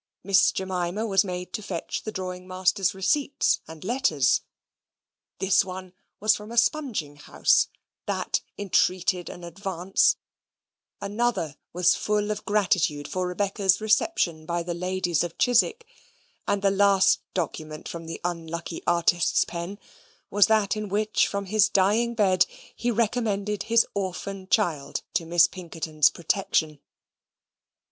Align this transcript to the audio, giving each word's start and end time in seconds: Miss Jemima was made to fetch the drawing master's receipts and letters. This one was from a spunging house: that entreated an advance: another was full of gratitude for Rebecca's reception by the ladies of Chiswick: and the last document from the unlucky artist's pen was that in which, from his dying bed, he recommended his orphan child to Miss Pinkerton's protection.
Miss 0.23 0.51
Jemima 0.51 1.05
was 1.05 1.23
made 1.23 1.53
to 1.53 1.61
fetch 1.61 2.01
the 2.01 2.11
drawing 2.11 2.47
master's 2.47 2.95
receipts 2.95 3.61
and 3.67 3.83
letters. 3.83 4.41
This 5.37 5.63
one 5.63 5.93
was 6.19 6.35
from 6.35 6.51
a 6.51 6.57
spunging 6.57 7.17
house: 7.17 7.67
that 8.07 8.41
entreated 8.57 9.29
an 9.29 9.43
advance: 9.43 10.15
another 11.01 11.55
was 11.71 11.93
full 11.93 12.31
of 12.31 12.45
gratitude 12.45 13.07
for 13.07 13.27
Rebecca's 13.27 13.79
reception 13.79 14.47
by 14.47 14.63
the 14.63 14.73
ladies 14.73 15.23
of 15.23 15.37
Chiswick: 15.37 15.85
and 16.47 16.63
the 16.63 16.71
last 16.71 17.19
document 17.35 17.87
from 17.87 18.07
the 18.07 18.19
unlucky 18.23 18.81
artist's 18.87 19.45
pen 19.45 19.77
was 20.31 20.47
that 20.47 20.75
in 20.75 20.89
which, 20.89 21.27
from 21.27 21.45
his 21.45 21.69
dying 21.69 22.15
bed, 22.15 22.47
he 22.75 22.89
recommended 22.89 23.61
his 23.69 23.85
orphan 23.93 24.47
child 24.47 25.03
to 25.13 25.27
Miss 25.27 25.45
Pinkerton's 25.47 26.09
protection. 26.09 26.79